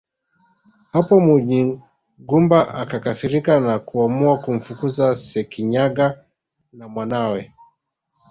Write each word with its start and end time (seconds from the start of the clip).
Hapo 0.93 1.13
Munyigumba 1.25 2.59
akakasirika 2.81 3.53
na 3.65 3.75
kuamua 3.87 4.33
kumfukuza 4.43 5.05
Sekinyaga 5.27 6.07
na 6.77 6.85
mwanawe 6.93 7.41